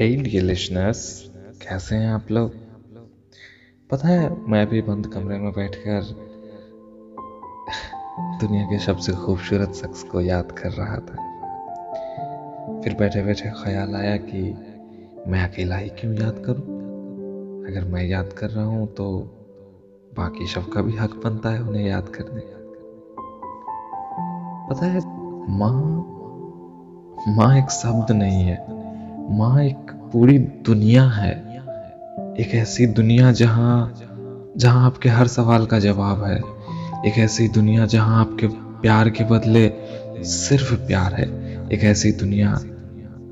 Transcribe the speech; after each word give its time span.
हे 0.00 0.06
dear 0.16 0.42
listeners 0.42 0.98
कैसे 1.62 1.96
हैं 1.96 2.08
आप 2.08 2.30
लोग? 2.30 2.50
पता 3.90 4.08
है, 4.08 4.28
मैं 4.50 4.66
भी 4.66 4.82
बंद 4.82 5.06
कमरे 5.06 5.38
में 5.38 5.52
बैठकर 5.52 6.02
दुनिया 8.40 8.64
के 8.64 8.78
सबसे 8.78 9.12
खूबसूरत 9.12 9.72
शख्स 9.74 10.02
को 10.02 10.20
याद 10.20 10.52
कर 10.52 10.70
रहा 10.70 10.96
था। 10.98 11.16
फिर 12.80 12.94
बैठे 12.94 13.22
बैठे 13.22 13.50
ख्याल 13.64 13.94
आया 13.94 14.16
कि 14.16 14.42
मैं 15.26 15.42
अकेला 15.48 15.76
ही 15.76 15.88
क्यों 15.88 16.14
याद 16.14 16.42
करूँ? 16.46 16.62
अगर 17.66 17.84
मैं 17.84 18.04
याद 18.04 18.32
कर 18.32 18.50
रहा 18.50 18.64
हूँ 18.64 18.86
तो 18.94 19.10
बाकी 20.16 20.46
सबका 20.46 20.82
भी 20.82 20.96
हक 20.96 21.20
बनता 21.24 21.50
है 21.50 21.62
उन्हें 21.62 21.88
याद 21.88 22.08
करने 22.08 22.40
पता 24.70 24.86
है, 24.86 25.00
माँ 25.58 25.76
माँ 27.28 27.56
एक 27.58 27.70
शब्द 27.70 28.12
नहीं 28.12 28.42
है। 28.42 28.77
माँ 29.30 29.62
एक 29.64 29.90
पूरी 30.12 30.38
दुनिया 30.38 31.02
है, 31.04 31.32
एक 32.40 32.54
ऐसी 32.54 32.86
दुनिया 32.86 33.32
जहाँ 33.32 33.94
जहाँ 34.56 34.86
आपके 34.86 35.08
हर 35.08 35.26
सवाल 35.26 35.66
का 35.66 35.78
जवाब 35.78 36.22
है, 36.24 36.36
एक 37.06 37.18
ऐसी 37.18 37.48
दुनिया 37.48 37.86
जहाँ 37.86 38.20
आपके 38.20 38.46
प्यार 38.82 39.10
के 39.10 39.24
बदले 39.24 39.70
सिर्फ़ 40.24 40.74
प्यार 40.86 41.14
है, 41.14 41.26
एक 41.68 41.84
ऐसी 41.84 42.12
दुनिया 42.12 42.58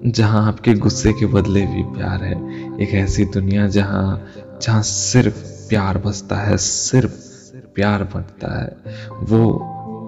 जहाँ 0.06 0.46
आपके 0.48 0.74
गुस्से 0.74 1.12
के 1.12 1.27
बदले 1.27 1.66
भी 1.66 1.82
प्यार 1.82 2.24
है, 2.24 2.34
एक 2.82 2.95
ऐसी 2.95 3.24
दुनिया 3.24 3.66
जहाँ 3.66 4.59
जहाँ 4.62 4.82
सिर्फ़ 4.82 5.68
प्यार 5.68 5.98
बसता 5.98 6.37
है, 6.37 6.56
सिर्फ़ 6.56 7.15
प्यार 7.74 8.04
बनता 8.04 8.60
है। 8.62 8.76
वो 9.23 9.46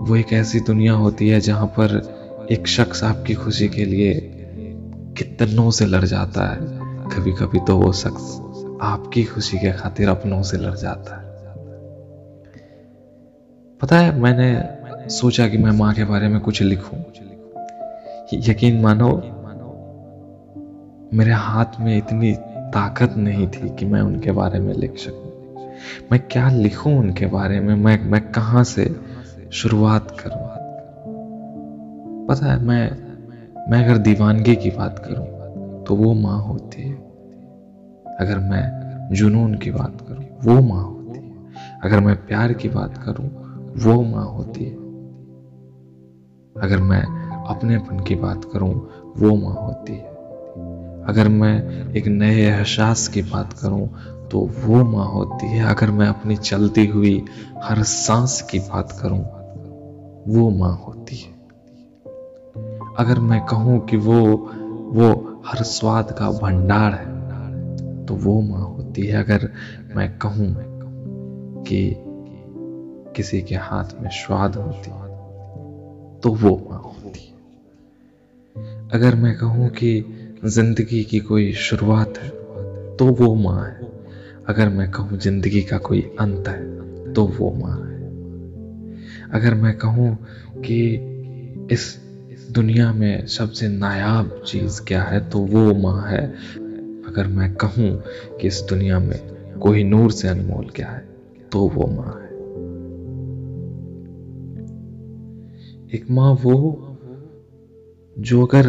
वो 0.08 0.16
एक 0.16 0.32
ऐसी 0.32 0.60
दुनिया 0.60 0.92
होती 0.92 1.28
है 1.28 1.40
जहाँ 1.40 1.66
पर 1.66 2.00
एक 2.52 2.66
शख्स 2.66 3.04
आपकी 3.04 3.34
खुशी 3.34 3.68
के 3.68 3.84
लिए 3.84 4.37
कितनों 5.18 5.70
से 5.70 5.86
लड़ 5.86 6.04
जाता 6.04 6.52
है। 6.52 6.58
कभी 7.08 7.32
कभी 7.32 7.60
तो 7.60 7.78
वो 7.78 7.92
शख्स 7.92 8.40
आपकी 8.82 9.24
खुशी 9.24 9.58
के 9.58 9.72
खातिर 9.72 10.08
अपनों 10.08 10.42
से 10.42 10.56
लड़ 10.56 10.74
जाता 10.74 11.16
है। 11.16 11.28
पता 13.80 13.98
है, 13.98 14.20
मैंने 14.20 14.78
सोचा 15.08 15.48
कि 15.48 15.58
मैं 15.58 15.70
माँ 15.70 15.94
के 15.94 16.04
बारे 16.04 16.28
में 16.28 16.40
कुछ 16.40 16.62
लिखूं। 16.62 16.98
यकीन 18.32 18.80
मानो, 18.80 19.22
मेरे 21.14 21.32
हाथ 21.32 21.80
में 21.80 21.98
इतनी 21.98 22.32
ताकत 22.50 23.14
नहीं 23.16 23.48
थी 23.48 23.76
कि 23.76 23.84
मैं 23.84 24.00
उनके 24.00 24.32
बारे 24.32 24.60
में 24.60 24.74
लिख 24.74 24.96
सकूँ। 24.96 25.32
मैं 26.12 26.18
क्या 26.30 26.50
लिखूं 26.50 26.98
उनके 26.98 27.26
बारे 27.26 27.60
में? 27.60 27.74
मैं 27.74 28.04
मैं 28.04 28.32
कहाँ 28.32 28.64
से 28.64 28.96
शुरुआत 29.52 30.16
करूँ? 30.20 30.48
पता 32.26 32.52
है, 32.52 32.62
मैं 32.62 33.07
मैं 33.70 33.84
अगर 33.84 33.98
दीवानगी 33.98 34.56
की 34.56 34.70
बात 34.70 34.98
करूँ 34.98 35.84
तो 35.84 35.94
वो 35.94 36.14
माँ 36.14 36.42
होती 36.42 36.82
है। 36.82 36.94
अगर 38.20 38.38
मैं 38.38 39.08
जुनून 39.12 39.54
की 39.54 39.70
बात 39.70 40.00
करूँ, 40.00 40.24
वो 40.44 40.62
माँ 40.62 40.84
होती 40.84 41.18
है। 41.18 41.52
अगर 41.84 42.00
मैं 42.00 42.26
प्यार 42.26 42.52
की 42.52 42.68
बात 42.68 42.98
करूँ, 42.98 43.28
वो 43.84 44.02
माँ 44.02 44.24
होती 44.24 44.64
है। 44.64 44.74
अगर 46.64 46.78
मैं 46.78 47.02
अपनेपन 47.44 48.00
की 48.00 48.14
बात 48.14 48.44
करूँ, 48.44 48.74
वो 49.18 49.36
माँ 49.36 49.66
होती 49.66 49.92
है। 49.92 50.08
अगर 51.04 51.28
मैं 51.28 51.92
एक 51.92 52.06
नए 52.06 52.40
एहसास 52.40 53.08
की 53.08 53.22
बात 53.22 53.52
करूँ 53.52 53.88
तो 54.28 54.50
वो 54.64 54.84
माँ 54.84 55.06
होती 55.06 55.46
है। 55.46 55.66
अगर 55.66 55.90
मैं 55.90 56.08
अपनी 56.08 56.36
चलती 56.36 56.86
हुई 56.86 57.24
हर 57.62 57.82
सांस 57.82 58.42
की 58.42 58.58
बात 58.58 58.92
करूँ, 58.92 59.24
वो 60.28 60.50
माँ 60.50 60.84
होती 60.86 61.16
है। 61.16 61.37
अगर 62.98 63.18
मैं 63.18 63.40
कहूँ 63.46 63.86
कि 63.86 63.96
वो 63.96 64.20
वो 64.92 65.42
हर 65.46 65.62
स्वाद 65.62 66.10
का 66.18 66.30
भंडार 66.30 66.94
है 66.94 68.06
तो 68.06 68.14
वो 68.14 68.40
माँ 68.40 68.60
होती 68.60 69.02
है। 69.02 69.22
अगर 69.24 69.52
मैं 69.96 70.18
कहूँ 70.18 70.54
कि 71.62 71.94
किसी 73.16 73.42
के 73.42 73.54
हाथ 73.54 73.84
में 74.02 74.10
स्वाद 74.10 74.56
होती 74.56 74.90
तो 76.20 76.30
वो 76.34 76.50
माँ 76.70 76.78
होती 76.78 77.20
है। 77.20 77.36
अगर 78.90 79.14
मैं 79.14 79.36
कहूँ 79.38 79.68
कि 79.68 80.04
ज़िंदगी 80.44 81.04
की 81.04 81.18
कोई 81.20 81.52
शुरुआत 81.52 82.18
है 82.18 82.28
तो 82.96 83.06
वो 83.06 83.34
माँ 83.34 83.64
है। 83.64 83.90
अगर 84.48 84.68
मैं 84.68 84.90
कहूँ 84.90 85.18
ज़िंदगी 85.18 85.62
का 85.62 85.78
कोई 85.78 86.00
अंत 86.20 86.48
है 86.48 87.12
तो 87.12 87.24
वो 87.24 87.50
माँ 87.52 87.76
है। 87.76 87.96
अगर 89.30 89.54
मैं 89.54 89.76
कहूँ 89.78 90.14
कि 90.56 90.80
इस 91.70 92.07
दुनिया 92.50 92.92
में 92.92 93.26
सबसे 93.26 93.68
नायाब 93.68 94.42
चीज़ 94.46 94.80
क्या 94.82 95.02
है? 95.02 95.28
तो 95.30 95.38
वो 95.38 95.74
माँ 95.74 96.08
है। 96.08 96.26
अगर 97.06 97.26
मैं 97.26 97.54
कहूँ 97.54 97.90
कि 98.40 98.46
इस 98.46 98.60
दुनिया 98.68 98.98
में 98.98 99.18
कोई 99.60 99.84
नूर 99.84 100.10
से 100.10 100.28
अनमोल 100.28 100.68
क्या 100.68 100.88
है 100.88 101.06
तो 101.52 101.60
वो 101.68 101.86
माँ 101.86 102.14
है। 102.14 102.28
एक 105.94 106.06
माँ 106.10 106.32
वो 106.32 106.54
जो 108.18 108.46
अगर 108.46 108.68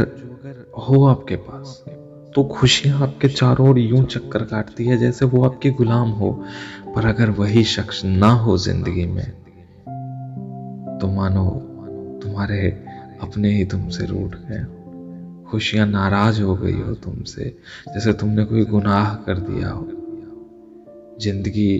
हो 0.77 1.05
आपके 1.05 1.35
पास 1.35 1.83
तो 2.35 2.43
खुशियाँ 2.43 3.01
आपके 3.01 3.27
चारों 3.27 3.69
ओर 3.69 3.79
यूँ 3.79 4.03
चक्कर 4.05 4.43
काटती 4.43 4.85
है 4.85 4.97
जैसे 4.97 5.25
वो 5.25 5.43
आपके 5.45 5.69
गुलाम 5.69 6.09
हो। 6.09 6.31
पर 6.95 7.05
अगर 7.05 7.29
वही 7.29 7.63
शख्स 7.63 8.05
ना 8.05 8.31
हो 8.31 8.57
ज़िंदगी 8.57 9.05
में 9.05 9.25
तो 10.99 11.07
मानो 11.07 11.49
तुम्हारे 12.23 12.85
अपने 13.21 13.51
ही 13.53 13.65
तुमसे 13.65 14.05
रूठ 14.05 14.35
गए 14.35 14.65
खुशियाँ 15.49 15.85
नाराज़ 15.87 16.41
हो 16.41 16.55
गई 16.55 16.81
हो 16.81 16.93
तुमसे, 16.95 17.53
जैसे 17.93 18.13
तुमने 18.13 18.45
कोई 18.45 18.65
गुनाह 18.65 19.15
कर 19.15 19.39
दिया 19.39 19.69
हो। 19.69 19.87
ज़िंदगी 21.21 21.75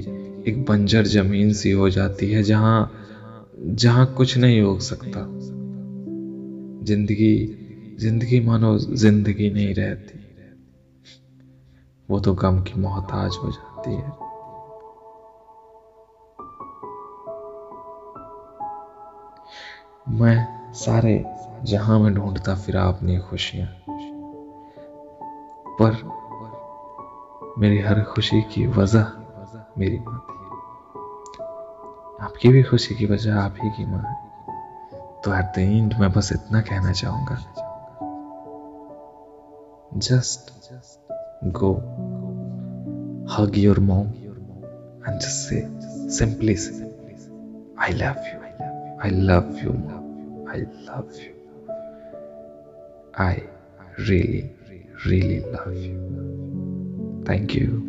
एक 0.47 0.65
बंजर 0.69 1.05
ज़मीन 1.05 1.53
सी 1.53 1.71
हो 1.71 1.89
जाती 1.89 2.31
है, 2.31 2.43
जहाँ 2.43 2.91
जहाँ 3.59 4.05
कुछ 4.13 4.37
नहीं 4.37 4.61
हो 4.61 4.79
सकता। 4.79 5.25
ज़िंदगी 6.85 7.55
ज़िंदगी 7.99 8.39
मानो 8.39 8.77
ज़िंदगी 8.77 9.49
नहीं 9.49 9.73
रहती। 9.73 10.19
वो 12.09 12.19
तो 12.19 12.33
गम 12.33 12.59
की 12.59 12.79
मोहताज 12.81 13.37
हो 13.43 13.51
जाती 13.51 13.93
है। 13.93 14.11
मैं 20.19 20.58
सारे 20.73 21.25
जहाँ 21.63 21.99
में 21.99 22.13
ढूंढता 22.13 22.55
फिरा 22.55 22.83
अपनी 22.83 23.17
खुशियाँ। 23.17 23.67
पर 25.81 25.91
मेरी 27.57 27.79
हर 27.79 28.03
खुशी 28.03 28.41
की 28.41 28.67
वजह 28.67 29.05
मेरी 29.77 29.99
माँ 29.99 30.19
थी 30.19 30.37
आपकी 32.25 32.49
भी 32.49 32.63
खुशी 32.63 32.95
की 32.95 33.05
वजह 33.05 33.39
आप 33.39 33.55
ही 33.63 33.69
की 33.69 33.85
माँ 33.85 34.03
तो 35.25 35.33
एट 35.33 35.45
द 35.55 35.59
एंड 35.59 35.93
मैं 35.99 36.11
बस 36.11 36.31
इतना 36.31 36.61
कहना 36.61 36.91
चाहूँगा। 36.91 37.37
Just 39.97 40.51
go, 41.51 41.69
hug 43.27 43.57
your 43.57 43.79
mom 43.79 44.07
and 45.07 45.19
just 45.19 45.49
say 45.49 45.61
simply 46.07 46.55
say 46.55 46.89
i 47.77 47.91
love 47.91 48.21
you, 48.29 48.39
i 49.01 49.09
love 49.09 49.49
you, 49.63 49.73
mom. 49.73 49.98
I 50.49 50.65
love 50.85 51.13
you. 51.15 51.35
I 53.15 53.43
really 53.97 54.49
really 55.05 55.41
love 55.41 55.75
you. 55.75 57.23
Thank 57.25 57.53
you 57.53 57.88